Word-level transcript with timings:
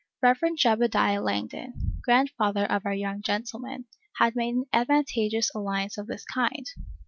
The 0.21 0.29
Reverend 0.29 0.57
Jedediah 0.57 1.21
Langdon, 1.21 1.99
grandfather 2.01 2.65
of 2.65 2.87
our 2.87 2.93
young 2.95 3.21
gentleman, 3.21 3.85
had 4.15 4.35
made 4.35 4.55
an 4.55 4.65
advantageous 4.73 5.53
alliance 5.53 5.95
of 5.99 6.07
this 6.07 6.25
kind. 6.25 6.65